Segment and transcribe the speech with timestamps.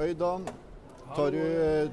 [0.00, 0.44] Øydan,
[1.16, 1.40] tar du,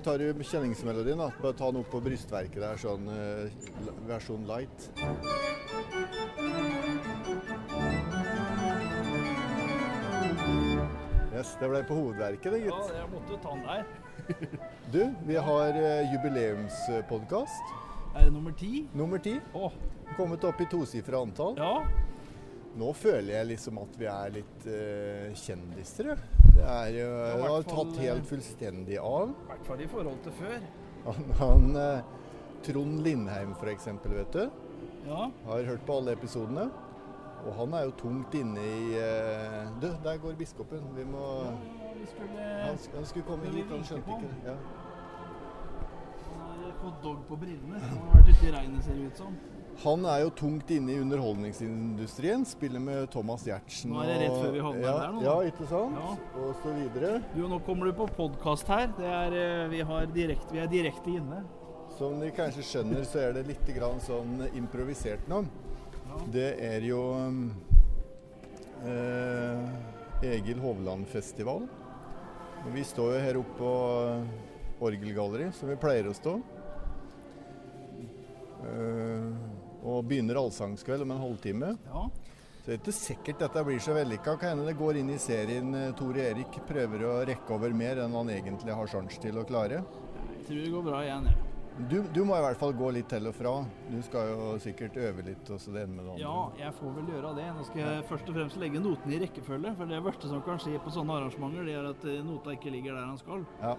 [0.04, 1.18] tar du kjenningsmelodien?
[1.22, 1.30] da?
[1.42, 3.70] Bare ta den opp på brystverket der, sånn eh,
[4.10, 4.90] versjon light.
[11.34, 13.86] Yes, det ble på hovedverket, det, Ja, jeg måtte ta den der.
[14.94, 17.72] Du, vi har uh, jubileumspodkast
[18.14, 18.83] Er det nummer ti?
[18.94, 19.39] nummer ti.
[19.58, 19.72] Å,
[20.18, 21.58] Kommet opp i tosifra antall.
[21.58, 21.75] ja.
[22.74, 26.14] Nå føler jeg liksom at vi er litt uh, kjendiser.
[26.14, 26.43] jo.
[26.54, 29.30] Det er jo det har fall, tatt helt fullstendig av.
[29.34, 30.60] I hvert fall i forhold til før.
[31.07, 32.03] Han, han eh,
[32.64, 34.44] Trond Lindheim f.eks., vet du,
[35.08, 35.25] Ja.
[35.50, 36.70] har hørt på alle episodene.
[37.44, 40.86] Og han er jo tungt inne i eh, Du, der går biskopen.
[40.95, 41.25] Vi må
[41.97, 44.53] Vi skulle Han, han skulle komme hit, han skjønte ikke det.
[44.53, 44.56] Ja.
[46.38, 47.80] Han har fått dog på brillene.
[47.83, 49.36] Han har vært ute i regnet, ser det ut som.
[49.81, 52.45] Han er jo tungt inne i underholdningsindustrien.
[52.47, 53.91] Spiller med Thomas Giertsen.
[53.91, 55.23] Nå er det rett før vi havner ja, der nå.
[55.25, 55.97] Ja, ikke sant?
[55.97, 56.13] Ja.
[56.43, 57.11] Og så videre.
[57.33, 58.88] Du, nå kommer du på podkast her.
[58.97, 61.41] Det er, eh, vi, har direkte, vi er direkte inne.
[61.97, 65.43] Som de kanskje skjønner, så er det litt grann sånn improvisert nå.
[66.33, 67.02] Det er jo
[68.85, 71.65] eh, Egil Hovland-festival.
[72.73, 74.52] Vi står jo her oppe på orgelgalleriet,
[74.83, 76.31] Orgelgalleri, som vi pleier å stå.
[78.63, 79.52] Eh,
[79.84, 81.73] og begynner allsangskveld om en halvtime.
[81.92, 82.08] Ja.
[82.64, 84.38] Så det er ikke sikkert dette blir så vellykka.
[84.39, 88.06] Kan hende det går inn i serien eh, Tore Erik prøver å rekke over mer
[88.06, 89.81] enn han egentlig har sjanse til å klare.
[90.38, 91.50] Jeg tror det går bra igjen, jeg.
[91.89, 93.54] Du, du må i hvert fall gå litt til og fra.
[93.89, 95.50] Du skal jo sikkert øve litt.
[95.50, 96.22] og så det ene med det andre.
[96.22, 97.48] Ja, jeg får vel gjøre det.
[97.58, 99.73] Nå skal jeg først og fremst legge notene i rekkefølge.
[99.80, 102.73] For det verste som kan skje på sånne arrangementer, det er at eh, nota ikke
[102.76, 103.42] ligger der han skal.
[103.64, 103.73] Ja.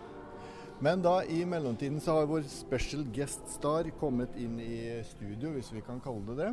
[0.85, 5.71] Men da i mellomtiden så har vår special guest star kommet inn i studio, hvis
[5.73, 6.48] vi kan kalle det det.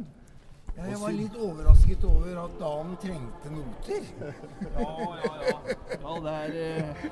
[0.78, 4.08] Ja, jeg var litt overrasket over at Dan trengte noter.
[4.78, 5.58] Ja, ja, ja.
[5.98, 7.04] Ja, der, eh,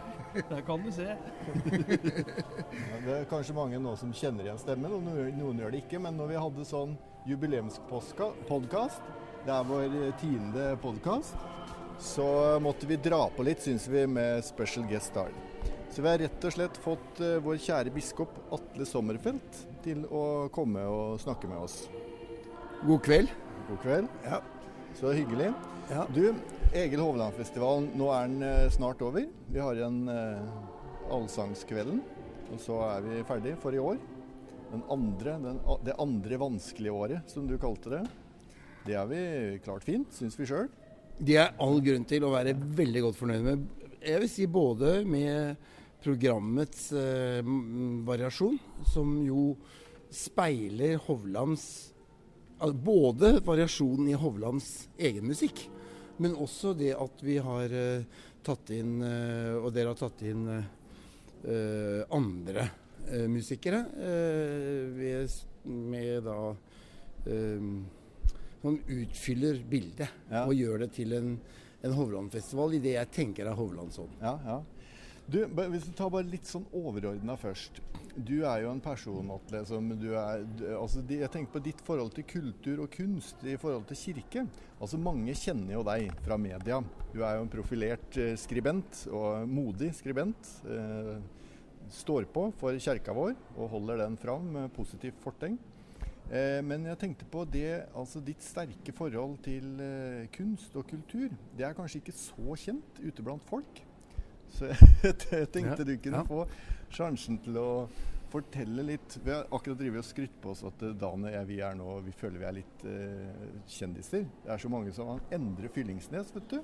[0.54, 1.10] der kan du se.
[1.10, 1.18] Ja,
[3.04, 6.00] Det er kanskje mange nå som kjenner igjen stemmen, og noen, noen gjør det ikke.
[6.00, 6.96] Men når vi hadde sånn
[7.28, 9.12] jubileumspodkast,
[9.44, 11.36] det er vår eh, tiende podkast,
[12.00, 12.32] så
[12.64, 15.36] måtte vi dra på litt, syns vi, med special guest star.
[15.90, 20.22] Så vi har rett og slett fått eh, vår kjære biskop Atle Sommerfelt til å
[20.54, 21.80] komme og snakke med oss.
[22.84, 23.32] God kveld.
[23.72, 24.12] God kveld.
[24.22, 24.38] Ja.
[25.00, 25.50] Så hyggelig.
[25.90, 26.04] Ja.
[26.14, 26.36] Du,
[26.78, 29.26] Egil Hovland-festivalen, nå er den eh, snart over.
[29.50, 32.04] Vi har igjen eh, Allsangskvelden,
[32.54, 33.98] og så er vi ferdig for i år.
[34.70, 35.58] Den andre, den,
[35.88, 38.04] det andre vanskelige året, som du kalte det.
[38.86, 39.24] Det har vi
[39.66, 40.70] klart fint, syns vi sjøl.
[41.18, 43.68] Det er all grunn til å være veldig godt fornøyd med.
[44.06, 45.58] Jeg vil si både med
[46.04, 47.44] programmets eh,
[48.08, 49.54] variasjon, som jo
[50.12, 51.70] speiler Hovlands
[52.60, 55.62] Både variasjonen i Hovlands egen musikk,
[56.20, 58.04] men også det at vi har eh,
[58.44, 62.66] tatt inn eh, Og dere har tatt inn eh, andre
[63.08, 66.40] eh, musikere eh, ved, med da
[68.60, 70.44] Som utfyller bildet Ja.
[70.46, 71.34] og gjør det til en,
[71.84, 74.20] en Hovland-festival i det jeg tenker er Hovlandsånd.
[74.20, 74.60] Ja, ja.
[75.30, 77.78] Du, hvis du tar bare litt sånn overordna først.
[78.16, 80.42] Du er jo en person, Atle, som du er
[80.74, 84.46] altså, Jeg tenker på ditt forhold til kultur og kunst i forhold til kirke.
[84.80, 86.80] Altså Mange kjenner jo deg fra media.
[87.14, 90.50] Du er jo en profilert eh, skribent, og modig skribent.
[90.66, 91.20] Eh,
[91.94, 95.60] står på for kjerka vår og holder den fram med positivt fortegn.
[96.32, 99.78] Eh, men jeg tenkte på det, altså ditt sterke forhold til
[100.34, 101.30] kunst og kultur.
[101.54, 103.84] Det er kanskje ikke så kjent ute blant folk.
[104.56, 104.72] Så
[105.04, 106.46] jeg tenkte du kunne få
[106.94, 107.70] sjansen til å
[108.30, 109.18] fortelle litt.
[109.24, 111.78] Vi har akkurat drevet og skrytt på oss at eh, Dan og jeg vi er
[111.78, 114.28] nå, vi føler vi er litt eh, kjendiser.
[114.44, 116.60] Det er så mange som han Endre Fyllingsnes, vet du.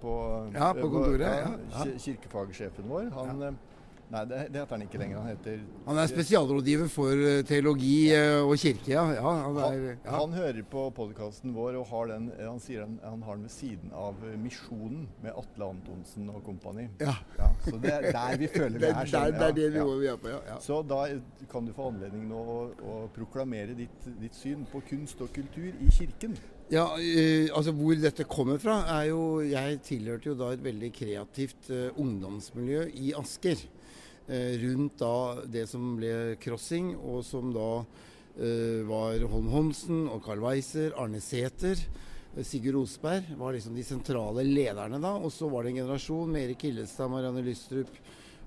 [0.00, 0.14] På,
[0.54, 1.98] Ja, på eh, kontoret, ja, ja, ja.
[2.06, 3.10] Kirkefagsjefen vår.
[3.18, 3.58] Han, eh,
[4.10, 5.20] Nei, det, det heter han ikke lenger.
[5.22, 9.04] Han heter Han er spesialrådgiver for eh, teologi eh, og kirke, ja.
[9.14, 10.14] ja, han, er, ja.
[10.16, 13.54] han hører på podkasten vår og har den, han sier han, han har den ved
[13.54, 16.88] siden av eh, Misjonen med Atle Antonsen og kompani.
[16.98, 17.14] Ja.
[17.38, 19.12] Ja, så det er der vi føler vi Det, er.
[19.14, 20.58] sånn, det er det nivået vi er på, ja.
[20.64, 21.04] Så da
[21.52, 25.70] kan du få anledning nå å, å proklamere ditt, ditt syn på kunst og kultur
[25.70, 26.34] i kirken.
[26.70, 30.92] Ja, eh, altså Hvor dette kommer fra, er jo Jeg tilhørte jo da et veldig
[30.94, 33.58] kreativt eh, ungdomsmiljø i Asker.
[34.30, 37.82] Eh, rundt da det som ble Crossing, og som da
[38.38, 41.76] eh, var Holm Homsen og Carl Weiser, Arne Sæther.
[42.36, 45.16] eh, Sigurd Osberg var liksom de sentrale lederne da.
[45.18, 47.90] Og så var det en generasjon med Erik Hillestad, Marianne Lystrup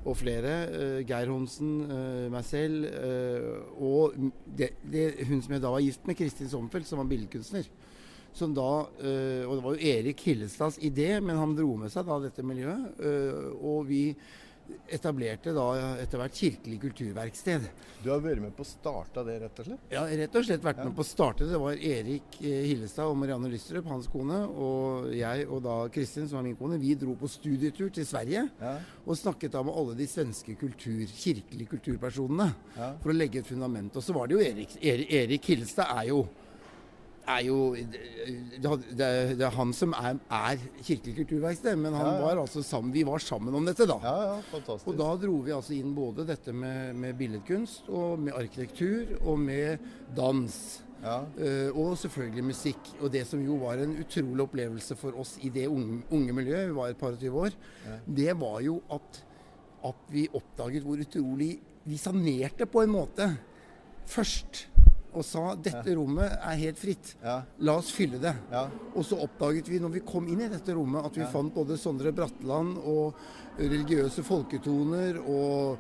[0.04, 0.54] og flere.
[1.08, 1.88] Geir Homsen,
[2.28, 2.90] meg selv.
[3.80, 7.70] og det, det, hun som jeg da var gift med, Kristin Sommerfeld, som var billedkunstner.
[8.36, 12.20] Som da, og Det var jo Erik Hillestads idé, men han dro med seg da
[12.20, 13.00] dette miljøet.
[13.62, 14.04] og vi
[14.94, 15.66] etablerte da
[16.02, 17.66] etter hvert Kirkelig kulturverksted.
[18.04, 19.84] Du har vært med på å starte det, rett og slett?
[19.94, 21.52] Ja, rett og slett vært med på å starte det.
[21.54, 26.28] Det var Erik eh, Hillestad og Marianne Lystrup, hans kone, og jeg og da Kristin,
[26.30, 28.76] som var min kone, vi dro på studietur til Sverige Ja.
[29.06, 32.94] og snakket da med alle de svenske kultur, kirkelige kulturpersonene Ja.
[33.02, 33.96] for å legge et fundament.
[33.96, 36.24] Og så var det jo Erik, Erik, Erik Hillestad er jo
[37.28, 39.08] er jo det,
[39.40, 42.22] er han som er, er Kirkelig kulturverksted, men han Ja, ja.
[42.26, 43.98] var altså sammen, vi var sammen om dette da.
[44.04, 44.88] Ja, ja, fantastisk.
[44.92, 49.40] Og da dro vi altså inn både dette med, med billedkunst, og med arkitektur og
[49.40, 49.80] med
[50.18, 50.58] dans.
[51.04, 51.18] Ja.
[51.36, 52.94] Eh, og selvfølgelig musikk.
[53.02, 56.70] Og det som jo var en utrolig opplevelse for oss i det unge, unge miljøet,
[56.72, 57.58] vi var et par og tyve år,
[58.08, 59.24] det var jo at,
[59.92, 61.54] at vi oppdaget hvor utrolig
[61.84, 63.26] Vi sanerte på en måte
[64.08, 64.70] først.
[65.14, 67.14] Og sa dette rommet er helt fritt.
[67.24, 67.36] Ja.
[67.62, 68.34] La oss fylle det.
[68.52, 68.64] Ja.
[68.96, 71.78] Og så oppdaget vi når vi kom inn i dette rommet, at vi fant både
[71.78, 73.14] Sondre Bratteland og
[73.60, 75.78] religiøse folketoner og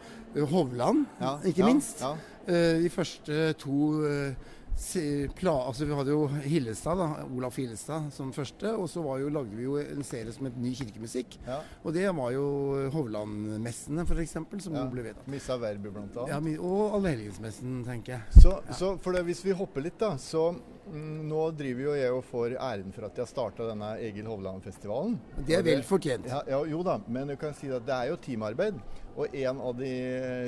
[0.52, 2.02] Hovland, Ja, ikke ja, minst.
[2.02, 2.14] ja.
[2.48, 4.34] Eh, de første to eh,
[4.78, 8.74] altså Vi hadde jo Hillestad, da, Olaf Hillestad som første.
[8.76, 11.38] Og så var jo, lagde vi jo en serie som het Ny kirkemusikk.
[11.46, 11.62] Ja.
[11.84, 14.34] Og det var jo Hovland-messene, f.eks.,
[14.64, 14.86] som Ja.
[14.90, 15.28] ble vedtatt.
[15.28, 16.58] Missa Verbi, blant annet.
[16.58, 18.42] Ja, og Allehelgensmessen, tenker jeg.
[18.42, 22.12] Så, så for det, hvis vi hopper litt, da, så mm, nå driver jo jeg
[22.14, 25.20] og får æren for at jeg starta denne Egil Hovland-festivalen.
[25.46, 26.28] Det er vel fortjent.
[26.28, 28.82] Ja, ja, jo da, men du kan si at det er jo teamarbeid.
[29.14, 29.92] Og en av de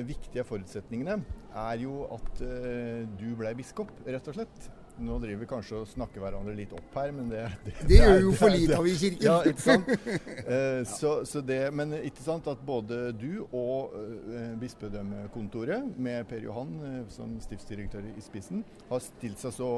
[0.08, 1.20] viktige forutsetningene
[1.56, 4.72] er jo at eh, du ble biskop, rett og slett.
[4.96, 7.42] Nå driver vi kanskje og snakker hverandre litt opp her, men det
[7.90, 9.26] Det gjør er- jo for lite av i kirken.
[9.28, 9.90] Ja, ikke sant?
[10.46, 16.44] Eh, så, så det, men ikke sant at både du og eh, bispedømmekontoret, med Per
[16.46, 19.70] Johan eh, som stiftsdirektør i spissen, har stilt seg så,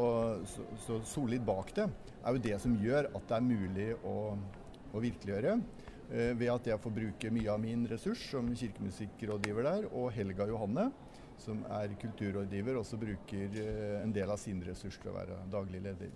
[0.52, 1.88] så, så solid bak det,
[2.24, 4.18] er jo det som gjør at det er mulig å,
[4.94, 5.58] å virkeliggjøre.
[6.12, 10.48] Eh, ved at jeg får bruke mye av min ressurs som kirkemusikkrådgiver der, og Helga
[10.50, 10.90] Johanne,
[11.38, 15.84] som er kulturrådgiver, også bruker eh, en del av sin ressurs til å være daglig
[15.86, 16.16] leder.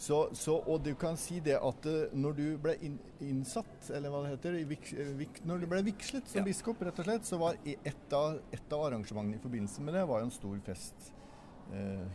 [0.00, 4.08] Så, så, og du kan si det at eh, når du ble inn, innsatt, eller
[4.08, 6.46] hva det heter, vik, vik, når du ble vigslet som Ja.
[6.46, 10.06] biskop, rett og slett, så var et av, et av arrangementene i forbindelse med det
[10.08, 11.16] var en stor festkveld,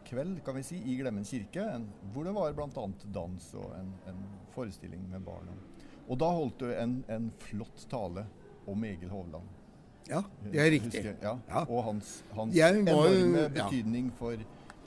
[0.10, 2.88] kveld, kan vi si, i Glemmen kirke, en, hvor det var bl.a.
[3.16, 5.48] dans og en, en forestilling med barn.
[6.08, 8.26] Og da holdt du en, en flott tale
[8.70, 9.54] om Egil Hovland.
[10.10, 10.22] Ja,
[10.52, 11.02] det er riktig.
[11.22, 11.38] Ja.
[11.50, 11.64] Ja.
[11.66, 13.54] Og hans, hans var enorme ja.
[13.56, 14.38] betydning for,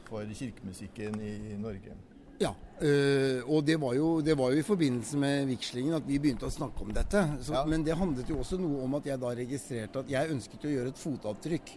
[0.07, 1.97] for kirkemusikken i Norge.
[2.39, 6.21] Ja, øh, og det var, jo, det var jo i forbindelse med vigslingen at vi
[6.23, 7.25] begynte å snakke om dette.
[7.43, 7.65] Så, Ja.
[7.67, 10.71] Men det handlet jo også noe om at jeg da registrerte at jeg ønsket å
[10.71, 11.73] gjøre et fotavtrykk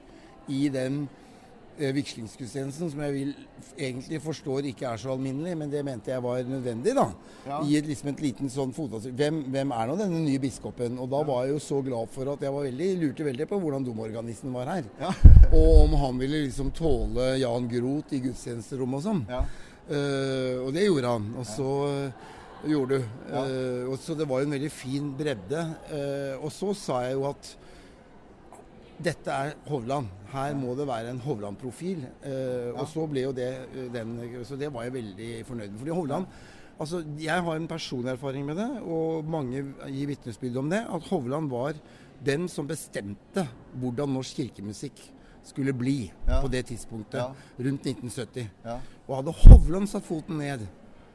[0.54, 1.08] i den
[1.80, 3.32] vigslingsgudstjenesten, som jeg vil
[3.78, 6.96] egentlig forstår ikke er så alminnelig, men det mente jeg var nødvendig.
[6.98, 7.08] da.
[7.46, 7.62] Ja.
[7.66, 9.16] I et, liksom et liten sånn fotavtrykk.
[9.18, 11.00] Hvem, hvem er nå denne nye biskopen?
[11.02, 13.62] Og da var jeg jo så glad for at jeg var veldig, lurte veldig på
[13.64, 14.92] hvordan domorganisten var her.
[15.58, 19.26] og om han ville liksom tåle Jan Groth i gudstjenesterommet og sånn.
[19.32, 19.46] Ja.
[19.92, 21.26] Uh, og det gjorde han.
[21.42, 22.30] Og så uh,
[22.70, 23.06] gjorde du.
[23.32, 23.44] Ja.
[23.46, 25.66] Eh, og så det var jo en veldig fin bredde.
[25.92, 27.54] Eh, og så sa jeg jo at
[29.04, 30.08] dette er Hovland.
[30.32, 32.06] Her må det være en Hovland-profil.
[32.24, 34.16] Eh, Og så ble jo det eh, den
[34.48, 35.80] Så det var jeg veldig fornøyd med.
[35.80, 36.26] Fordi Hovland
[36.82, 40.80] Altså, jeg har en personlig erfaring med det, og mange gir vitnesbyrd om det.
[40.90, 41.74] At Hovland var
[42.26, 43.44] den som bestemte
[43.78, 44.98] hvordan norsk kirkemusikk
[45.46, 46.40] skulle bli Ja.
[46.42, 47.28] på det tidspunktet, Ja.
[47.60, 48.48] rundt 1970.
[48.66, 48.80] Ja.
[49.08, 50.66] Og hadde Hovland satt foten ned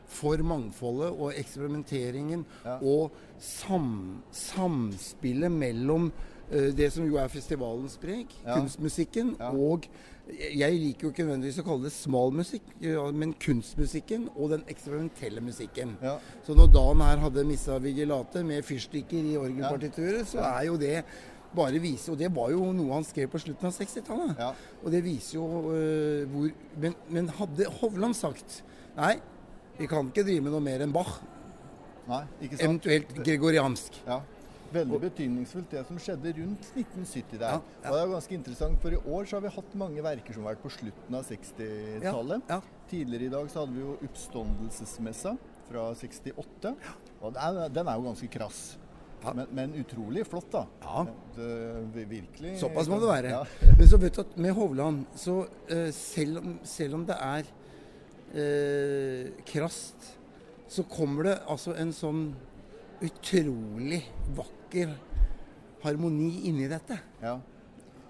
[0.07, 2.45] for mangfoldet og eksperimenteringen
[2.83, 6.13] og sam, samspillet mellom
[6.51, 8.55] det som jo er festivalens preg, Ja.
[8.61, 9.51] kunstmusikken, Ja.
[9.51, 9.87] og
[10.29, 12.63] jeg liker jo ikke nødvendigvis å kalle det smal musikk,
[13.15, 15.97] men kunstmusikken og den eksperimentelle musikken.
[16.03, 16.19] Ja.
[16.47, 21.05] Så når Dan her hadde Missa Vigilate med fyrstikker i orgelpartituret, så er jo det
[21.57, 24.37] bare viser, og Det var jo noe han skrev på slutten av 60-tallet.
[24.39, 24.53] Ja.
[24.85, 28.63] Og det viser jo uh, hvor men, men hadde Hovland sagt
[28.97, 29.17] Nei,
[29.79, 31.21] vi kan ikke drive med noe mer enn Bach,
[32.09, 32.85] Nei, ikke sant?
[32.87, 33.93] eventuelt gregoriansk.
[34.07, 34.21] Ja.
[34.77, 37.45] Veldig betydningsfullt det som skjedde rundt 1970 der.
[37.45, 37.91] Ja, ja.
[37.91, 40.47] Og det er ganske interessant, for i år så har vi hatt mange verker som
[40.47, 42.51] har vært på slutten av 60-tallet.
[42.55, 42.63] Ja.
[42.91, 46.75] Tidligere i dag så hadde vi jo Oppståndelsesmessa fra 68.
[47.21, 48.67] Og den er, den er jo ganske krass.
[49.35, 50.65] Men, men utrolig flott, da.
[50.85, 51.05] Ja.
[51.37, 53.41] Det, virkelig Såpass må det være.
[53.79, 57.49] Men så vet du at med Hovland, så uh, selv, om, selv om det er
[58.37, 60.13] uh, krast,
[60.69, 62.23] så kommer det altså en sånn
[63.05, 64.01] utrolig
[64.37, 64.95] vakker
[65.83, 66.99] harmoni inni dette.
[67.21, 67.37] Ja.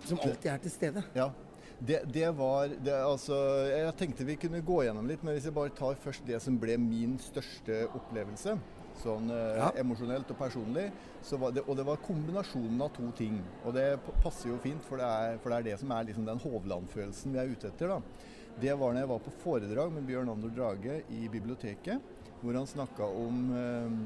[0.06, 1.02] Som alltid er til stede.
[1.16, 1.30] Ja.
[1.76, 3.36] Det, det var det, altså,
[3.68, 6.56] Jeg tenkte vi kunne gå gjennom litt, men hvis jeg bare tar først det som
[6.60, 8.54] ble min største opplevelse,
[9.02, 10.86] sånn eh, emosjonelt og personlig.
[11.26, 13.40] Så var det, og det var kombinasjonen av to ting.
[13.66, 13.90] Og det
[14.22, 17.34] passer jo fint, for det er, for det, er det som er liksom den Hovland-følelsen
[17.34, 17.92] vi er ute etter.
[17.92, 18.32] da.
[18.56, 22.68] Det var når jeg var på foredrag med Bjørn Andor Drage i biblioteket, hvor han
[22.68, 23.98] snakka om eh,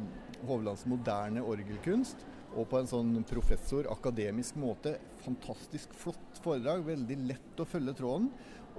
[0.49, 2.25] Hovlands moderne orgelkunst.
[2.59, 4.97] Og på en sånn professor, akademisk måte.
[5.23, 8.30] Fantastisk flott foredrag, veldig lett å følge tråden.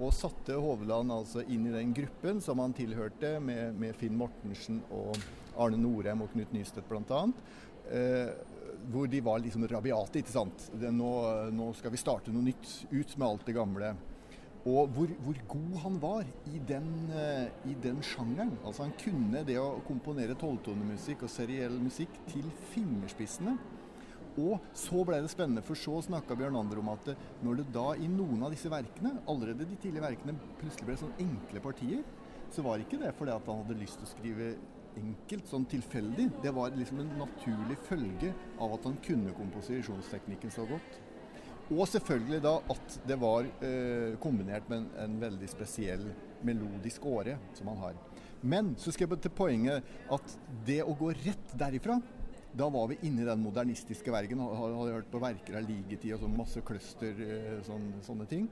[0.02, 4.80] Og satte Hovland altså inn i den gruppen som han tilhørte, med, med Finn Mortensen
[4.92, 5.16] og
[5.60, 7.22] Arne Norheim og Knut Nystedt bl.a.
[7.92, 8.32] Eh,
[8.92, 10.68] hvor de var liksom rabiate, ikke sant.
[10.74, 11.10] Det, nå,
[11.54, 12.70] nå skal vi starte noe nytt.
[12.90, 13.92] Ut med alt det gamle.
[14.62, 18.52] Og hvor, hvor god han var i den, eh, i den sjangeren.
[18.64, 23.56] Altså Han kunne det å komponere tolvtonemusikk og seriell musikk til fingerspissene.
[24.38, 27.10] Og så ble det spennende, for så snakka Bjørn Ander om at
[27.44, 31.18] når det da i noen av disse verkene, allerede de tidlige verkene, plutselig ble sånn
[31.20, 32.06] enkle partier,
[32.52, 34.54] så var ikke det fordi at han hadde lyst til å skrive
[34.96, 36.28] enkelt, sånn tilfeldig.
[36.44, 41.00] Det var liksom en naturlig følge av at han kunne komposisjonsteknikken så godt.
[41.72, 46.04] Og selvfølgelig da at det var eh, kombinert med en, en veldig spesiell
[46.44, 48.00] melodisk åre som han har.
[48.42, 50.34] Men så skal jeg til poenget at
[50.66, 52.00] det å gå rett derifra
[52.52, 54.42] da var vi inne i den modernistiske vergen.
[54.44, 58.48] Hadde, hadde hørt på verker av ligetid og sånn masse cluster, eh, sånn, sånne ting.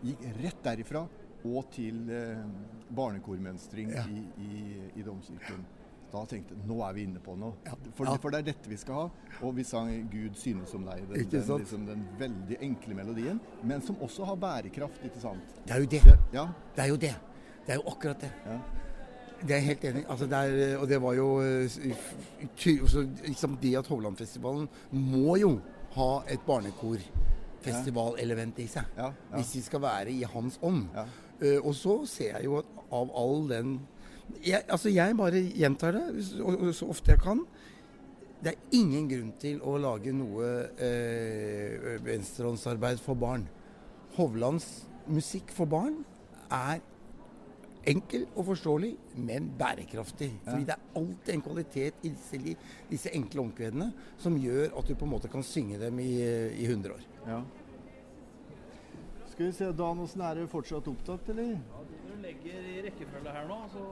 [0.00, 1.02] Gikk rett derifra
[1.46, 2.40] og til eh,
[2.96, 4.06] barnekormønstring Ja.
[4.08, 5.66] i, i, i domkirken.
[6.12, 7.52] Da tenkte jeg nå er vi inne på noe.
[7.66, 7.72] Ja.
[7.98, 9.06] For, for det er dette vi skal ha.
[9.42, 11.06] Og vi sang 'Gud synes om deg'.
[11.10, 15.04] Den, den, liksom, den veldig enkle melodien, men som også har bærekraft.
[15.04, 15.40] ikke sant?
[15.66, 16.02] Det er jo det.
[16.32, 16.46] Ja,
[16.76, 17.14] Det er jo det.
[17.66, 18.32] Det er jo akkurat det.
[18.46, 18.58] ja.
[19.36, 20.04] Det er jeg helt enig.
[20.08, 21.68] Altså det er, og det var jo eh,
[22.88, 25.60] så liksom Det at Hovlandfestivalen må jo
[25.96, 28.82] ha et barnekorfestivalelement i seg.
[28.96, 29.10] Ja, ja.
[29.36, 30.88] Hvis de skal være i hans ånd.
[30.94, 31.04] Ja.
[31.36, 33.80] Uh, og så ser jeg jo at av all den
[34.42, 36.24] jeg, Altså jeg bare gjentar det
[36.74, 37.44] så, ofte jeg kan.
[38.42, 40.48] Det er ingen grunn til å lage noe
[40.82, 43.46] eh, venstrehåndsarbeid for barn.
[44.16, 44.66] Hovlands
[45.06, 46.02] musikk for barn
[46.52, 46.82] er
[47.86, 48.92] enkel og forståelig,
[49.22, 50.32] men bærekraftig.
[50.44, 52.56] Fordi det er alltid en kvalitet i disse,
[52.90, 56.10] disse enkle omkvedene som gjør at du på en måte kan synge dem i,
[56.58, 57.06] i 100 år.
[57.28, 57.40] ja.
[59.36, 61.58] Skal vi se, Dan, åssen er det fortsatt opptatt, eller?
[62.16, 63.82] Du legger i rekkefølge her nå, så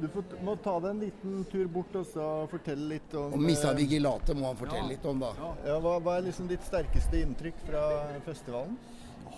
[0.00, 3.40] Du får, må ta deg en liten tur bort og så fortelle litt om Og
[3.44, 4.90] Missa eh, Vigilate må han fortelle Ja.
[4.94, 5.30] litt om, da.
[5.66, 7.82] ja, hva, hva er liksom ditt sterkeste inntrykk fra
[8.26, 8.76] festivalen?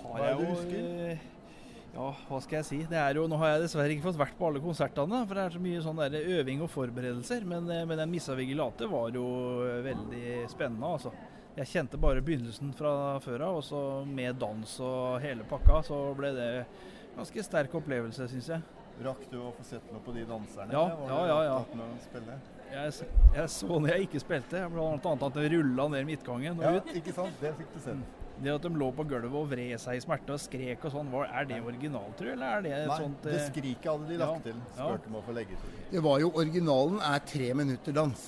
[0.00, 0.90] Hva er det du husker?
[1.14, 1.30] eh,
[1.94, 2.78] Ja, hva skal jeg si.
[2.90, 5.44] Det er jo, nå har jeg dessverre ikke fått vært på alle konsertene, for det
[5.44, 7.44] er så mye sånn der øving og forberedelser.
[7.46, 9.26] Men, eh, men den Missa Vigilate var jo
[9.62, 11.12] eh, veldig spennende, altså.
[11.54, 16.00] Jeg kjente bare begynnelsen fra før av, og så med dans og hele pakka, så
[16.18, 16.48] ble det
[17.16, 18.82] ganske sterk opplevelse, syns jeg.
[19.04, 20.70] Rakk du å få sett noe på de danserne?
[20.70, 22.36] Ja, ja, ja, ja.
[22.74, 26.60] Jeg, jeg så når jeg ikke spilte, jeg blant annet at det rulla ned midtgangen
[26.60, 26.92] og Ja, ut.
[27.00, 27.34] ikke sant?
[27.42, 28.20] Det fikk du sett.
[28.34, 31.10] Det at de lå på gulvet og vred seg i smerte og skrek og sånn,
[31.22, 32.32] er det originalt, tror du?
[32.34, 34.62] Eller er det et Nei, sånt det eh, skriket hadde de lagt ja, til.
[34.74, 35.76] Spurte om å få legge til.
[35.92, 38.24] Det var jo Originalen er tre minutter dans.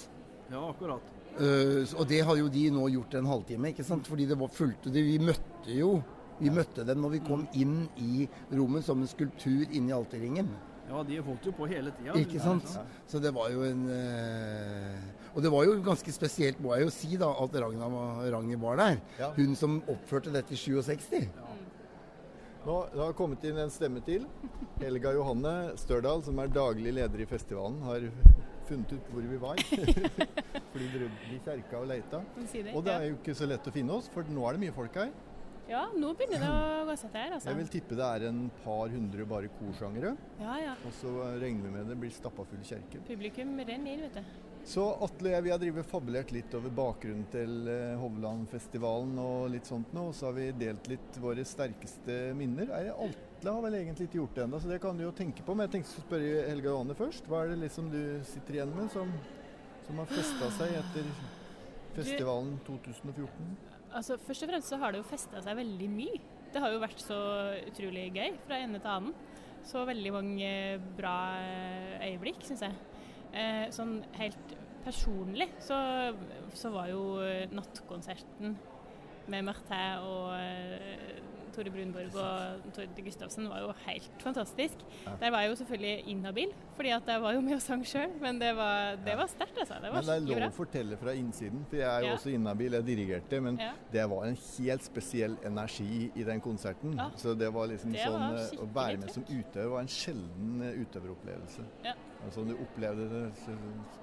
[0.46, 1.14] Ja, akkurat.
[1.36, 4.06] Uh, og det har jo de nå gjort en halvtime, ikke sant?
[4.08, 5.02] Fordi det var fulgte det.
[5.04, 5.96] Vi møtte jo
[6.38, 10.50] vi møtte dem når vi kom inn i rommet som en skulptur inn i alterringen.
[10.86, 12.14] Ja, de holdt jo på hele tida.
[12.20, 12.68] Ikke sant?
[13.10, 15.00] Så det var jo en eh,
[15.34, 18.62] Og det var jo ganske spesielt, må jeg jo si, da, at Ragna var, Ragnhild
[18.62, 19.00] var der.
[19.18, 19.32] Ja.
[19.36, 21.26] Hun som oppførte dette i 67.
[22.66, 24.24] Nå det har kommet inn en stemme til.
[24.80, 28.08] Helga Johanne Størdal, som er daglig leder i festivalen, har
[28.66, 29.60] funnet ut hvor vi var.
[30.72, 32.22] Fordi dere i kjerka og leita.
[32.72, 34.74] Og det er jo ikke så lett å finne oss, for nå er det mye
[34.76, 35.12] folk her.
[35.66, 37.32] Ja, nå begynner det å gå seg til.
[37.34, 37.50] Altså.
[37.50, 40.12] Jeg vil tippe det er en par hundre bare korsangere.
[40.38, 40.74] Ja, ja.
[40.86, 43.02] Og så regner vi med det blir stappa full kjerke.
[43.08, 44.44] Publikum renner inn, vet du.
[44.66, 49.44] Så Atle og jeg vi har drivet fabulert litt over bakgrunnen til eh, Hovlandfestivalen og
[49.52, 50.08] litt sånt nå.
[50.10, 52.72] Og så har vi delt litt våre sterkeste minner.
[52.74, 55.46] Er Atle har vel egentlig ikke gjort det ennå, så det kan du jo tenke
[55.46, 55.54] på.
[55.54, 57.30] Men jeg tenkte å spørre Helga Johanne først.
[57.30, 59.14] Hva er det liksom du sitter igjen med som,
[59.86, 61.14] som har festa seg etter
[61.98, 63.75] festivalen 2014?
[63.96, 66.20] Altså, først og fremst så har det jo festa seg veldig mye.
[66.52, 67.16] Det har jo vært så
[67.66, 69.16] utrolig gøy fra ene til annen.
[69.66, 70.50] Så veldig mange
[70.98, 72.76] bra eh, øyeblikk, syns jeg.
[73.36, 75.76] Eh, sånn helt personlig så,
[76.54, 77.00] så var jo
[77.50, 78.54] nattkonserten
[79.32, 81.16] med Martin og eh,
[81.56, 84.82] Tore Brunborg og Tord Gustavsen var jo helt fantastisk.
[85.06, 85.14] Ja.
[85.22, 88.12] Der var jeg jo selvfølgelig inhabil, fordi at jeg var jo med og sang sjøl.
[88.20, 89.74] Men det var, det var sterkt, altså.
[89.82, 92.18] Det var Men det er lov å fortelle fra innsiden, for jeg er jo Ja.
[92.20, 92.72] også inhabil.
[92.78, 93.72] Jeg dirigerte, men Ja.
[93.92, 97.00] det var en helt spesiell energi i den konserten.
[97.16, 99.88] Så det var liksom Det sånn var eh, Å være med som utøver var en
[99.88, 101.64] sjelden eh, utøveropplevelse.
[101.84, 101.92] Ja.
[102.24, 103.56] Altså du opplevde det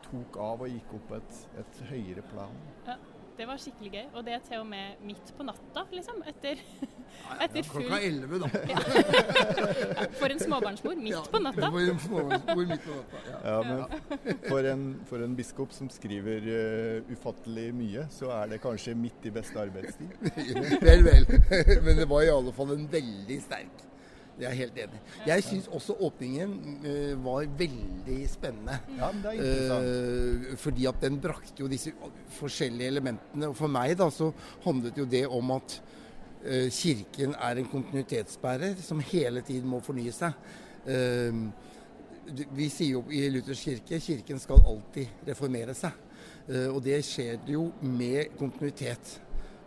[0.10, 2.54] tok av og gikk opp et, et høyere plan.
[2.88, 2.96] Ja,
[3.38, 4.06] det var skikkelig gøy.
[4.14, 6.22] Og det er til og med midt på natta, liksom.
[6.30, 6.62] Etter,
[7.42, 8.50] etter full Klokka elleve, da.
[8.70, 8.82] ja,
[10.22, 10.98] For en småbarnsmor.
[11.04, 11.70] Midt på natta.
[11.70, 13.24] For en småbarnsmor midt på natta.
[13.30, 13.40] Ja.
[13.54, 18.62] Ja, men for en, for en biskop som skriver uh, ufattelig mye, så er det
[18.64, 20.14] kanskje midt i beste arbeidstid.
[20.88, 21.28] vel, vel.
[21.84, 23.90] Men det var i alle fall en veldig sterk.
[24.34, 25.00] Det er jeg helt enig.
[25.28, 28.80] Jeg syns også åpningen uh, var veldig spennende.
[28.98, 30.54] Ja, men det er interessant.
[30.54, 31.94] Eh, fordi at den brakte jo disse
[32.40, 33.52] forskjellige elementene.
[33.52, 34.32] Og for meg da så
[34.66, 35.76] handlet jo det om at
[36.48, 40.34] uh, kirken er en kontinuitetsbærer som hele tiden må fornye seg.
[42.58, 45.96] Vi sier jo i Luthers kirke kirken skal alltid reformere seg.
[46.74, 49.14] Og det skjer jo med kontinuitet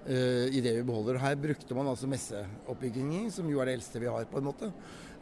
[0.06, 1.18] i det vi beholder.
[1.18, 4.70] Her brukte man altså messeoppbyggingen, som jo er det eldste vi har, på en måte.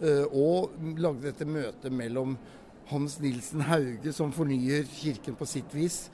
[0.00, 2.36] eh, og lagde dette møtet mellom
[2.90, 6.10] Hans Nilsen Hauge, som fornyer kirken på sitt vis.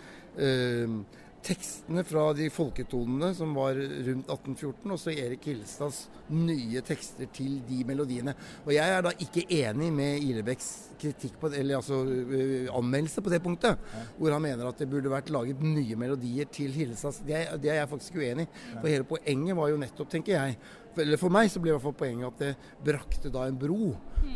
[1.41, 6.03] Tekstene fra de folketonene som var rundt 1814, og så Erik Hillestads
[6.37, 8.35] nye tekster til de melodiene.
[8.67, 10.69] Og jeg er da ikke enig med Ilebecks
[11.01, 13.81] kritikk på, eller altså øh, anmeldelse på det punktet,
[14.19, 17.23] hvor han mener at det burde vært laget nye melodier til Hillestads.
[17.25, 18.77] Det, er- det er jeg faktisk uenig i.
[18.77, 20.59] For hele poenget var jo nettopp, tenker jeg,
[20.93, 22.53] for- eller for meg så ble i hvert fall poenget at det
[22.85, 23.95] brakte da en bro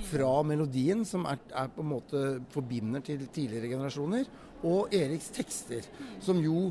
[0.09, 4.25] fra melodien, som er, er på en måte forbinder til tidligere generasjoner,
[4.65, 5.85] og Eriks tekster,
[6.25, 6.71] som jo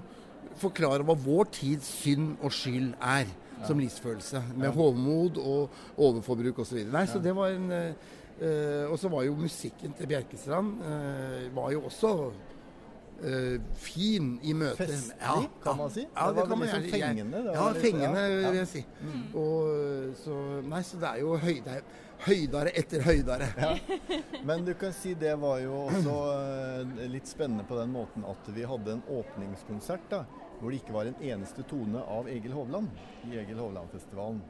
[0.62, 3.26] forklarer hva vår tids synd og skyld er
[3.64, 4.42] som livsfølelse.
[4.60, 6.82] Med hovmod og overforbruk osv.
[6.92, 11.72] Nei, så det var en eh, Og så var jo musikken til Bjerkestrand eh, var
[11.72, 12.12] jo også
[13.24, 14.84] eh, fin i møte.
[14.84, 16.04] Festlig, kan man si.
[16.10, 18.50] Ja, Det det, var liksom gjerne- fengende, Ja, litt- fengende ja, ja.
[18.50, 18.86] vil jeg si.
[19.34, 21.78] Og, så, nei, så det er jo høyde,
[22.28, 23.48] høydere etter høydere.
[23.56, 24.24] høydare.
[24.44, 28.64] Men du kan si det var jo også litt spennende på den måten at vi
[28.68, 30.26] hadde en åpningskonsert da,
[30.60, 32.90] hvor det ikke var en eneste tone av Egil Hovland
[33.30, 34.42] i Egil Hovland-festivalen.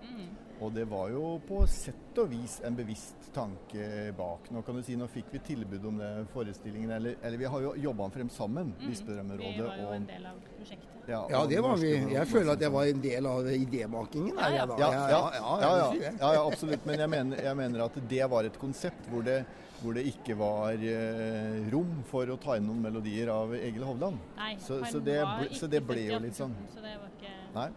[0.64, 4.48] Og det var jo på sett og vis en bevisst tanke bak.
[4.54, 7.66] Nå kan du si, nå fikk vi tilbud om det forestillingen, eller, eller vi har
[7.66, 10.94] jo jobba frem sammen, Vi Bispedømmerådet var jo og en del av prosjektet.
[11.08, 11.92] Ja, ja det var vi.
[12.14, 14.38] Jeg føler at jeg var en del av idémakingen.
[14.38, 14.78] Ja, er jeg da.
[14.80, 16.86] Ja, ja, ja, ja, absolutt.
[16.88, 19.42] Men jeg mener, jeg mener at det var et konsept hvor det,
[19.84, 24.18] hvor det ikke var eh, rom for å ta inn noen melodier av Egil Hovland.
[24.38, 25.20] Nei, Så- så det
[25.60, 27.70] så det ble jo litt sånn- Så det var ikke Nei.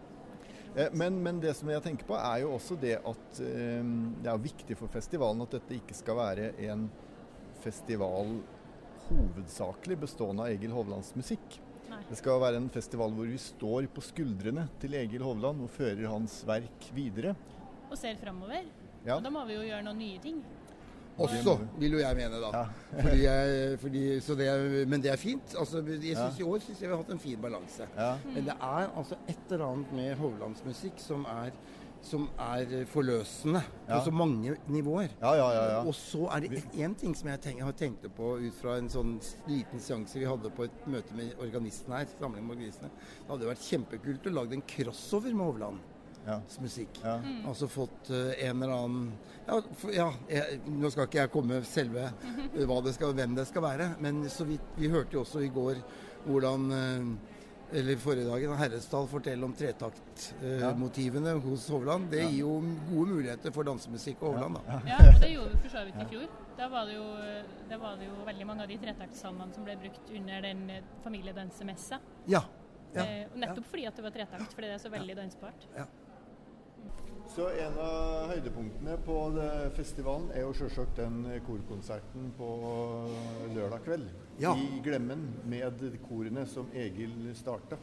[0.75, 3.83] Eh, Men, men det som jeg tenker på, er jo også det at eh,
[4.23, 6.89] det er viktig for festivalen at dette ikke skal være en
[7.61, 8.39] festival
[9.09, 11.59] hovedsakelig bestående av Egil Hovlands musikk.
[11.89, 12.01] Nei.
[12.09, 16.07] Det skal være en festival hvor vi står på skuldrene til Egil Hovland og fører
[16.11, 17.35] hans verk videre.
[17.89, 18.65] Og ser framover.
[19.05, 19.15] Ja.
[19.15, 20.41] Og da må vi jo gjøre noen nye ting.
[21.17, 22.49] Også, vil jo jeg mene, da.
[22.53, 22.65] Ja.
[23.01, 25.55] Fordi jeg, fordi, så det men det er fint.
[25.57, 26.27] Altså, jeg Ja.
[26.27, 27.87] synes I år syns jeg vi har hatt en fin balanse.
[27.97, 28.11] Ja.
[28.35, 31.51] Men det er altså et eller annet med Hovlands musikk som er,
[32.05, 33.97] som er forløsende Ja.
[33.97, 35.09] på så mange nivåer.
[35.21, 35.63] Ja, ja, ja.
[35.71, 35.81] ja.
[35.87, 38.87] Og så er det én ting som jeg, tenk, har tenkt på ut fra en
[38.89, 39.17] sånn
[39.49, 42.05] liten seanse vi hadde på et møte med organisten her.
[42.19, 42.89] samling med organistene.
[43.25, 45.96] Det hadde vært kjempekult å lage en crossover med Hovlands ja.
[46.61, 46.99] Musikk.
[47.03, 47.17] ja.
[47.47, 49.11] Altså fått eh, en eller annen
[49.47, 53.35] Ja, for, ja jeg, nå skal ikke jeg komme selve eh, hva det skal, hvem
[53.37, 55.79] det skal være, men så vidt vi hørte jo også i går
[56.27, 57.33] hvordan eh,
[57.77, 61.39] eller forrige dagen Herresdal fortelle om tretaktmotivene Ja.
[61.43, 62.09] hos Hovland.
[62.11, 62.53] Det gir jo
[62.91, 64.55] gode muligheter for dansemusikk og Hovland.
[64.67, 64.77] da.
[64.87, 66.29] Ja, og det gjorde vi for så vidt i fjor.
[66.57, 67.07] Da var det jo,
[67.69, 70.81] da var det jo veldig mange av de tretaktsalmene som ble brukt under den eh,
[71.03, 71.99] familiedansemessa.
[72.31, 72.41] Ja.
[72.95, 73.03] ja.
[73.03, 75.67] Eh, og nettopp fordi at det var tretakt, fordi det er så veldig dansbart.
[77.37, 82.47] Så en av høydepunktene på det festivalen er jo selvsagt den korkonserten på
[83.53, 84.07] lørdag kveld.
[84.41, 84.55] Ja.
[84.57, 87.77] I Glemmen med korene som Egil starta.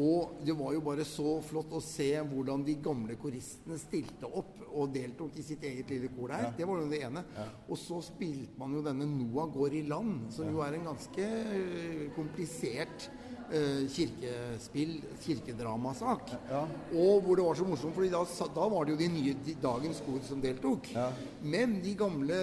[0.00, 4.62] Og det var jo bare så flott å se hvordan de gamle koristene stilte opp
[4.70, 6.46] og deltok i sitt eget lille kor der.
[6.46, 6.52] Ja.
[6.56, 7.24] Det var jo det ene.
[7.68, 11.26] Og så spilte man jo denne 'Noah går i land', som jo er en ganske
[11.26, 13.10] eh, komplisert
[13.92, 16.32] kirkespill, kirkedramasak.
[16.50, 16.62] Ja.
[16.94, 18.22] Og hvor det var så morsomt, for da,
[18.56, 20.90] da var det jo de nye de, dagens kor som deltok.
[20.96, 21.08] Ja.
[21.42, 22.38] Men de gamle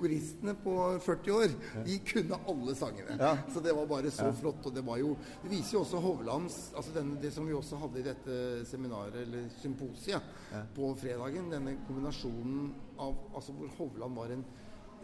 [0.00, 3.18] koristene på 40 år, de kunne alle sangene.
[3.20, 3.34] Ja.
[3.52, 4.60] Så det var bare så flott.
[4.68, 7.78] Og det var jo Det viser jo også Hovlands altså denne, Det som vi også
[7.80, 8.36] hadde i dette
[8.68, 10.32] seminaret, eller symposiet,
[10.76, 11.50] på fredagen.
[11.52, 14.44] Denne kombinasjonen av Altså hvor Hovland var en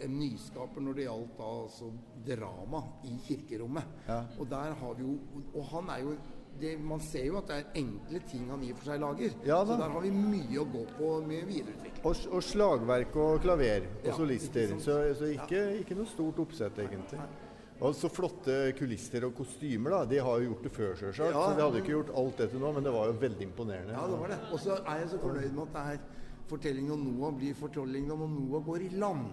[0.05, 1.91] en nyskaper når det gjaldt altså
[2.27, 3.95] drama i kirkerommet.
[4.09, 4.21] Ja.
[4.39, 5.17] Og der har vi jo
[5.55, 6.17] Og han er jo
[6.59, 9.35] det, man ser jo at det er enkle ting han i og for seg lager.
[9.47, 12.01] Ja så der har vi mye å gå på med videreutvikling.
[12.09, 14.73] Og, og slagverk og klaver og Ja, solister.
[14.75, 14.83] ikke.
[14.83, 17.21] Så, så ikke, ikke noe stort oppsett, egentlig.
[17.79, 20.01] Og så flotte kulisser og kostymer, da.
[20.11, 21.31] De har jo gjort det før, sjølsagt.
[21.31, 21.45] Ja.
[21.47, 23.95] Så de hadde ikke gjort alt dette nå, men det var jo veldig imponerende.
[23.95, 24.39] Ja, det var det.
[24.51, 26.01] Og så er jeg så fornøyd med at det er
[26.51, 29.29] fortellingen om Noah blir fortellingen om Noah går i land.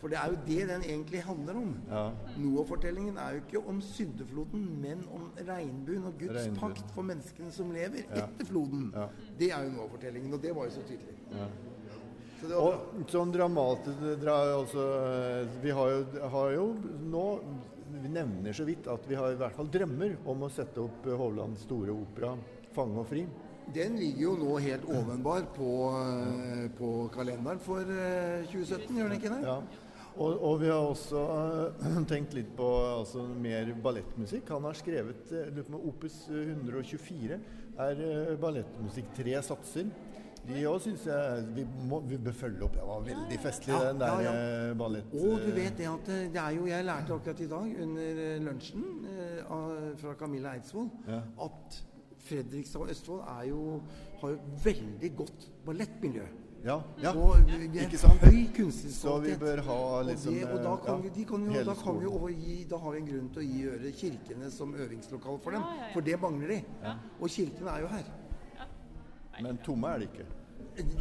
[0.00, 1.70] For det er jo det den egentlig handler om.
[1.90, 2.02] Ja.
[2.38, 6.60] Noah-fortellingen er jo ikke om syndefloden, men om regnbuen og Guds Regnbuen.
[6.60, 8.26] pakt for menneskene som lever Ja.
[8.26, 8.92] etter floden.
[8.94, 9.08] Ja.
[9.38, 11.16] Det er jo Noah-fortellingen, og det var jo så tydelig.
[11.32, 11.48] Ja.
[12.40, 12.54] Så.
[12.54, 14.84] Og sånn dramatisk dra, altså,
[15.42, 16.76] eh, Vi har jo, har jo
[17.10, 17.40] nå
[18.02, 21.06] Vi nevner så vidt at vi har i hvert fall drømmer om å sette opp
[21.06, 22.36] eh, Hovlands store opera
[22.74, 23.26] 'Fange og fri'.
[23.74, 29.18] Den ligger jo nå helt ovenbar på, eh, på kalenderen for eh, 2017, gjør den
[29.20, 29.42] ikke det?
[29.42, 29.60] Ja.
[30.18, 32.66] Og, og vi har også uh, tenkt litt på
[32.98, 34.50] altså, mer ballettmusikk.
[34.50, 37.38] Han har skrevet eh, om Opus 124
[37.78, 39.12] er uh, ballettmusikk.
[39.14, 39.92] Tre satser.
[40.48, 42.76] De òg syns jeg vi, må, vi bør følge opp.
[42.78, 44.72] Det var veldig festlig, Ja, den der ja, ja.
[44.80, 45.12] ballett...
[45.12, 48.22] Og du vet det at eh, det er jo Jeg lærte akkurat i dag under
[48.24, 49.54] eh, lunsjen eh,
[50.00, 51.20] fra Camilla Eidsvoll Ja.
[51.44, 51.80] at
[52.28, 53.60] Fredrikstad og Østfold jo,
[54.20, 56.24] har jo veldig godt ballettmiljø.
[56.64, 57.12] Ja, ja.
[57.14, 58.22] Og vi er Ikke sant?
[58.26, 61.12] høy kunstnerisk Så vi bør ha Og liksom det, og da eh, kan, ja, vi,
[61.14, 63.46] de kan jo, da, kan vi jo gi, da har vi en grunn til å
[63.46, 65.62] gi øre kirkene som øvingslokal for dem.
[65.62, 65.92] Ja, ja, ja.
[65.94, 66.96] For det mangler de.
[67.20, 68.10] Og kirkene er jo her.
[69.38, 70.26] Men tomme er de ikke.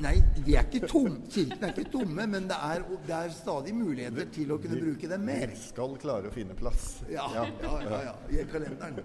[0.02, 0.16] Nei,
[0.46, 1.20] de er ikke tomme.
[1.30, 5.10] Kirkene er ikke tomme, men det er, det er stadig muligheter til å kunne bruke
[5.10, 5.54] dem mer.
[5.54, 7.00] Vi skal klare å finne plass.
[7.14, 8.02] Ja, ja, ja.
[8.10, 9.02] ja, I kalenderen.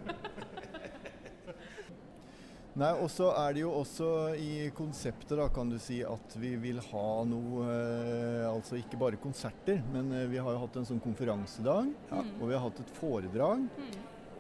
[2.81, 4.07] Nei, og så er det jo også
[4.41, 9.19] i konseptet, da, kan du si, at vi vil ha noe eh, Altså ikke bare
[9.21, 11.91] konserter, men eh, vi har jo hatt en sånn konferansedag.
[12.41, 13.67] Og vi har hatt et foredrag.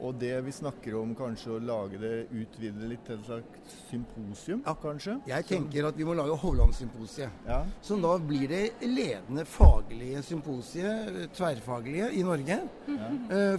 [0.02, 4.62] Og det vi snakker om, kanskje å lage det, utvide litt til et slags symposium,
[4.66, 4.72] Ja.
[4.82, 5.18] kanskje?
[5.30, 7.30] Jeg tenker at vi må lage Hovlandssymposiet.
[7.46, 7.60] Ja.
[7.86, 12.56] Som da blir det ledende faglige symposiet, tverrfaglige, i Norge.
[12.88, 13.12] Ja.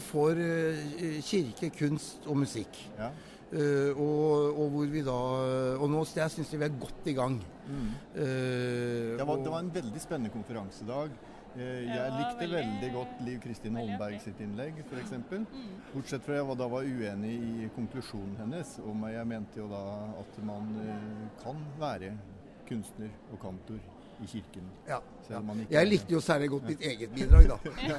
[0.10, 2.82] For eh, kirke, kunst og musikk.
[3.54, 3.60] Ja.
[3.60, 5.18] Eh, og, og hvor vi da
[5.78, 7.38] Og nå jeg syns vi er godt i gang.
[8.16, 11.14] Eh, Det var, det var en veldig spennende konferansedag.
[11.54, 15.12] Uh, Jeg likte veldig- veldig godt Liv Kristin Holmberg sitt innlegg, f.eks.
[15.94, 18.80] Bortsett fra jeg var, da var uenig i konklusjonen hennes.
[18.82, 19.84] Og jeg mente jo da
[20.18, 20.74] at man
[21.44, 22.16] kan være
[22.66, 23.78] kunstner og kantor
[24.24, 24.66] i kirken.
[24.88, 27.58] ja, Selv om man ikke Jeg likte jo særlig godt mitt eget bidrag, da.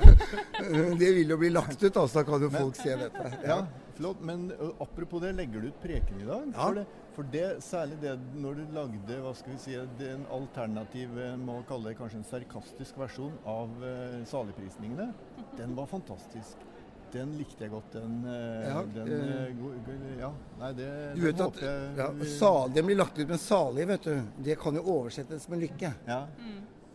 [1.01, 3.33] det vil jo bli lagt ut, da, så da kan jo folk se dette.
[3.45, 3.61] Ja,
[3.99, 4.21] flott.
[4.25, 4.49] Men
[4.83, 6.51] apropos det, legger du ut preken i dag?
[6.53, 6.59] Ja.
[6.59, 6.85] For, det,
[7.17, 11.35] for det, særlig det når du lagde hva skal vi si, er en alternativ, eh,
[11.41, 15.11] må kalle det kanskje en sarkastisk versjon av uh, saligprisningene,
[15.61, 16.71] den var fantastisk.
[17.15, 17.93] Den likte jeg godt.
[17.95, 21.61] Den, eh, Ja, den eh, eh, go- Ja, nei, det Du vet at
[21.95, 24.17] ja, sal, Den blir lagt ut, med salig, vet du,
[24.49, 25.95] det kan jo oversettes med lykke.
[26.11, 26.25] Ja,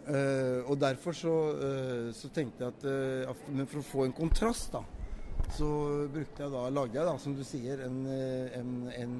[0.09, 4.05] Uh, og derfor så, uh, så tenkte jeg at, uh, at Men for å få
[4.07, 4.81] en kontrast, da,
[5.55, 5.69] så
[6.13, 9.15] brukte jeg da, lagde jeg da, som du sier, en, eh, en, en,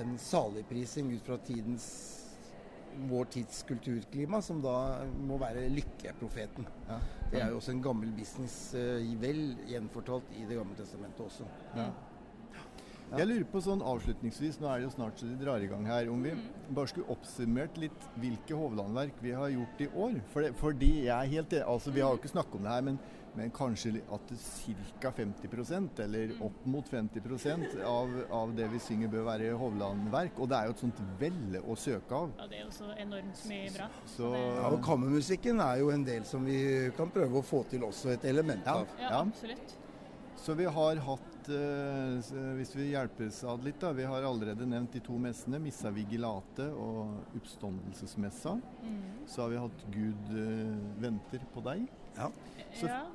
[0.00, 1.86] en saligprising ut fra tidens
[3.10, 6.66] vår tids kulturklima, som da må være lykkeprofeten.
[6.88, 6.98] ja,
[7.32, 11.48] Det er jo også en gammel business, eh, vel gjenfortalt i Det gamle testamentet også.
[11.76, 11.92] ja.
[13.14, 15.84] Jeg lurer på sånn avslutningsvis, nå er det jo snart så de drar i gang
[15.86, 16.32] her, om vi
[16.74, 20.16] bare skulle oppsummert litt hvilke Hovland-verk vi har gjort i år.
[20.32, 22.72] For det, fordi jeg er helt enig, altså Vi har jo ikke snakket om det
[22.72, 22.98] her, men,
[23.36, 24.32] men kanskje at
[25.00, 25.10] ca.
[25.10, 30.38] 50% eller opp mot 50% av, av det vi synger bør være Hovland-verk.
[30.38, 32.32] Og det er jo et sånt velle å søke av.
[32.38, 33.88] Ja, det er jo så enormt mye bra.
[34.16, 37.82] Så Ja, og Kammermusikken er jo en del som vi kan prøve å få til
[37.86, 38.86] også et element av.
[39.00, 39.20] Ja, Ja.
[39.26, 39.78] absolutt.
[40.44, 42.20] Så vi har hatt, eh,
[42.58, 46.66] hvis vi hjelpes ad litt, da, vi har allerede nevnt de to messene, Missa Vigilate
[46.76, 48.60] og Oppståndelsesmessa.
[49.26, 50.28] Så har vi hatt Gud
[51.00, 51.86] venter på deg.
[52.16, 52.28] Ja.
[52.74, 53.06] Så- ja.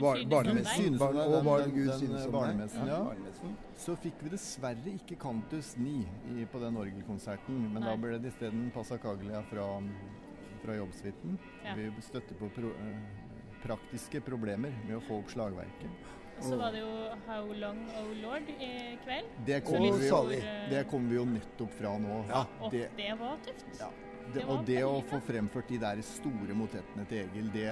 [0.00, 0.96] Bar barnemessen.
[0.98, 2.32] deg, og den- barn den- Gud synes om deg.
[2.32, 2.98] barnemessen, ja.
[2.98, 3.50] ja.
[3.76, 8.32] Så fikk vi dessverre ikke Cantus 9 i, på den orgelkonserten, men da ble det
[8.32, 9.66] isteden Passacaglia fra,
[10.64, 11.38] fra jobbsuiten.
[11.64, 11.74] Ja.
[11.74, 12.98] Vi støtter på pro, eh,
[13.62, 15.90] praktiske problemer med å få opp slagverket.
[16.38, 19.26] Og så var det jo How Long Oh Lord i kveld.
[19.46, 22.24] Det kom kommer vi, stor, eh, det kommer vi jo nettopp fra nå.
[22.28, 22.42] Ja.
[22.60, 23.64] Og det, det var tøft.
[23.80, 23.88] Ja,
[24.26, 27.70] det, Det var og det å få fremført de der store motettene til Egil, det,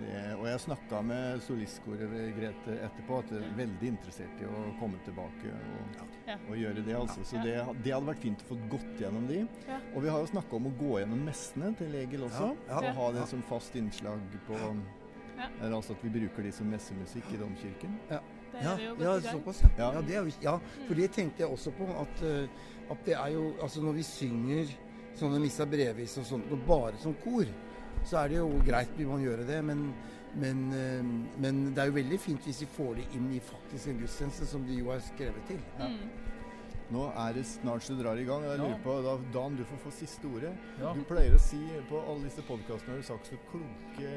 [0.00, 4.62] det Og jeg snakka med solistkoret Grete etterpå, at jeg er veldig interessert i å
[4.80, 6.36] komme tilbake og, Ja.
[6.48, 6.94] og gjøre det.
[6.96, 7.24] altså.
[7.24, 7.54] Så det,
[7.84, 9.40] det hadde vært fint å få gått gjennom de.
[9.68, 9.78] Ja.
[9.94, 12.52] Og vi har jo snakka om å gå gjennom messene til Egil også.
[12.68, 12.90] Ja, ja.
[12.90, 14.54] Og ha det som fast innslag på
[15.36, 15.48] Ja.
[15.60, 17.98] eller altså at vi bruker de som messemusikk i domkirken.
[18.10, 18.20] Ja,
[18.54, 19.22] vi ja gang.
[19.22, 19.68] såpass, ja.
[19.78, 19.92] Ja.
[19.92, 21.84] Ja, det er, ja, for det tenkte jeg også på.
[22.00, 22.48] At, eh,
[22.90, 24.66] at det er jo Altså når vi synger
[25.16, 27.44] sånne Missa Brevis og sånt, og bare som kor,
[28.04, 29.62] så er det jo greit vi må gjøre det.
[29.64, 29.88] Men,
[30.36, 31.10] men, eh,
[31.42, 34.48] men det er jo veldig fint hvis vi får det inn i faktisk en gudstjeneste,
[34.52, 35.62] som de jo er skrevet til.
[35.80, 36.26] Mm.
[36.94, 38.44] Nå er det snart så du drar i gang.
[38.46, 40.52] Jeg lurer på, da, Dan, du får få siste ordet.
[40.78, 40.92] Ja.
[40.94, 44.12] Du pleier å si på alle disse podkastene har du sagt så kloke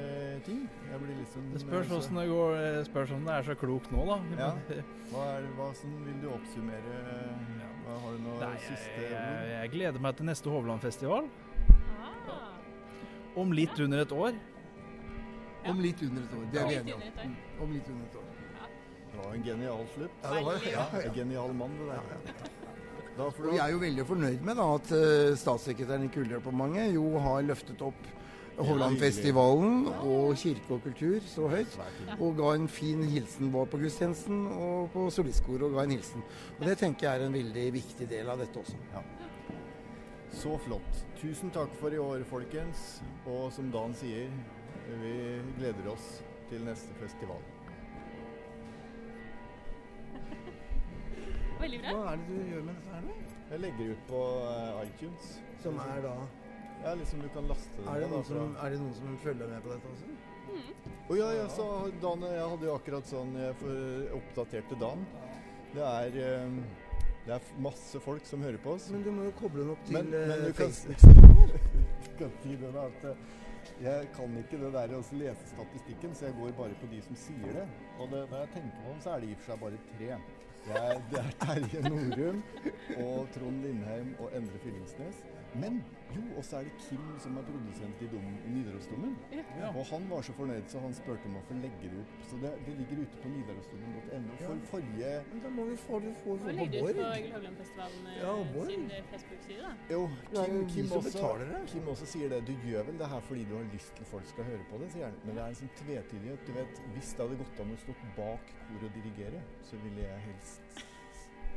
[0.46, 0.68] ting.
[0.92, 3.50] Jeg blir litt sånn Det spørs åssen hvordan det går, det spørs om det er
[3.50, 4.20] så klokt nå, da.
[4.38, 4.52] Ja.
[5.10, 6.98] Hva, er, hva sånn, vil du oppsummere?
[7.82, 11.32] Hva, har du noe Nei, siste jeg, jeg, jeg gleder meg til neste Hovlandfestival.
[13.36, 14.34] Om litt under et år.
[15.64, 15.72] Ja.
[15.72, 16.46] Om litt under et år.
[16.52, 17.36] Det er vi enige om.
[17.62, 18.30] Om litt under et år.
[19.10, 20.22] Det var en genial slutt.
[20.24, 22.50] Ja, det var, ja, En genial mann, det der.
[23.18, 26.12] Da får Og du vi er jo veldig fornøyd med da, at eh, statssekretæren i
[26.14, 28.08] Kulturdepartementet jo har løftet opp
[28.60, 31.76] Hovlandfestivalen og kirke og kultur så høyt.
[32.20, 35.64] Og ga en fin hilsen både på gudstjenesten og på solistkoret.
[35.64, 36.24] og ga en hilsen.
[36.60, 38.76] Og Det tenker jeg er en veldig viktig del av dette også.
[40.32, 41.06] Så flott.
[41.22, 43.02] Tusen takk for i år, folkens.
[43.28, 44.30] Og som Dan sier,
[45.02, 45.14] vi
[45.58, 47.42] gleder oss til neste festival.
[51.64, 51.96] Veldig bra.
[51.96, 53.16] Hva er det du gjør med dette her nå?
[53.50, 55.32] Jeg legger ut på eh, iTunes.
[55.64, 56.16] Som er da
[56.84, 59.18] Ja, liksom du kan laste det Er det noen, da, som, er det noen som
[59.24, 60.06] følger med på dette også?
[61.10, 61.66] Å ja, ja, så
[62.02, 63.58] Dan, jeg hadde jo akkurat sånn Jeg
[64.16, 65.04] oppdaterte Dan.
[65.74, 66.88] Det er, eh,
[67.30, 68.88] det er masse folk som hører på oss.
[68.90, 71.60] Men du må jo koble den opp til Men, men eh, du kan, Facebook.
[72.08, 73.22] du kan si det da, at eh,
[73.84, 77.20] jeg kan ikke det der å lese statistikken, så jeg går bare på de som
[77.28, 77.68] sier det.
[78.00, 79.84] Og det, når jeg tenker på dem, så er det i og for seg bare
[79.92, 80.10] tre.
[80.66, 82.42] Det er, det er Terje Norum
[83.06, 85.22] og Trond Lindheim og Endre Fyllingsnes.
[85.54, 85.84] Men
[86.16, 89.16] jo, og så er det Kim som er produsent i, dom, i Nidarosdomen.
[89.32, 89.70] Ja.
[89.78, 92.16] Og han var så fornøyd, så han spurte om å få legge det ut.
[92.30, 94.38] Så det, det ligger ute på nidarosdomen.no.
[94.42, 97.02] For forrige Men Da må vi få det få, få på ut på Bård.
[97.10, 99.74] Egil Haugland-festivalen Ja, eh, sin eh, Facebook-side, da.
[99.94, 101.28] Jo, Det Kim, Kim, også.
[101.74, 102.42] Kim også sier det.
[102.48, 104.92] Du gjør vel det her fordi du har lyst til folk skal høre på det,
[104.96, 105.20] sier han.
[105.26, 106.48] Men det er en sånn tvetydighet.
[106.48, 110.08] Du vet, hvis det hadde gått an å stå bak kor og dirigere, så ville
[110.08, 110.86] jeg helst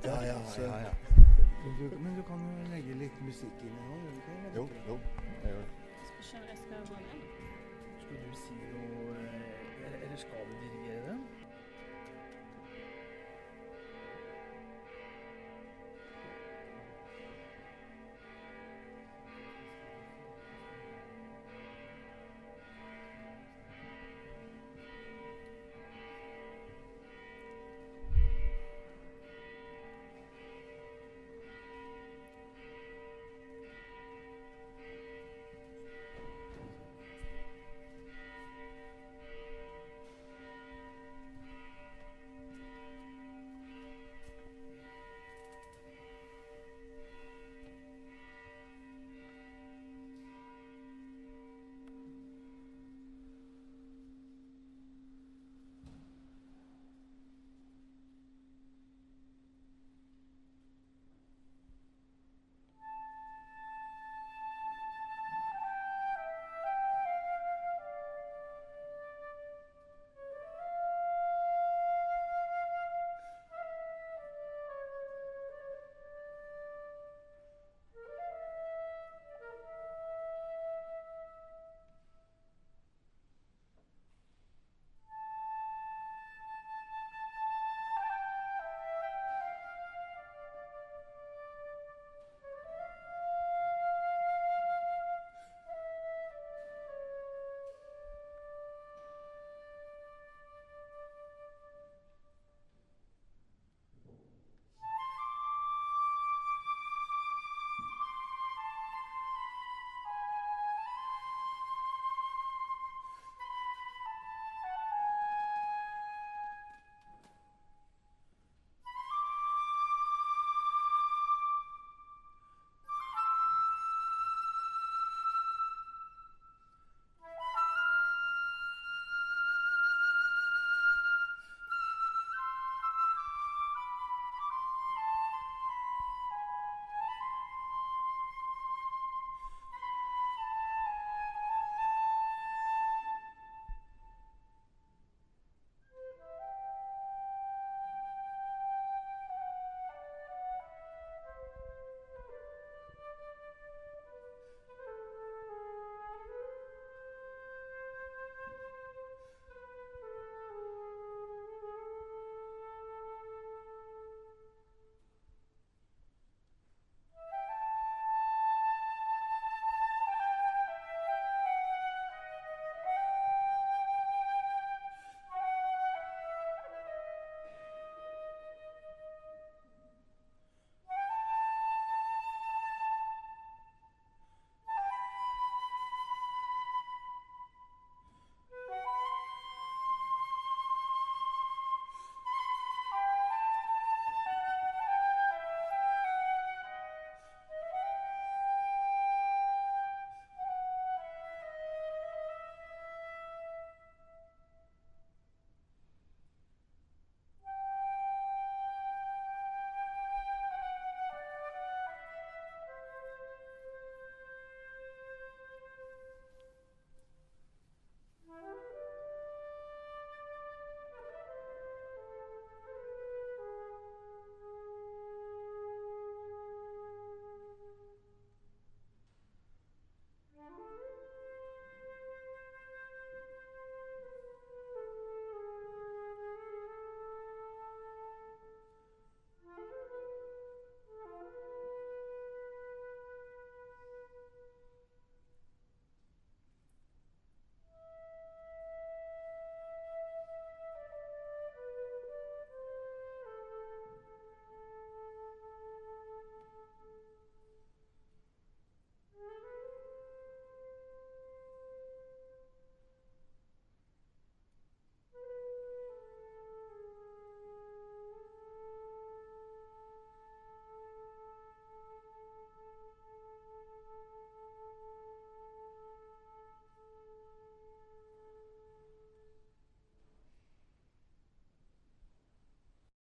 [0.02, 1.50] Ja, ja, ja, ja.
[1.64, 4.50] Men du, men du kan jo legge litt musikk inn i nå, det?
[4.56, 4.96] Jo, jo,
[5.26, 5.68] jeg gjør det.
[6.26, 7.22] Skal jeg skal gå ned.
[8.00, 10.71] Skulle du si noe eh, Eller, skal du dirigere?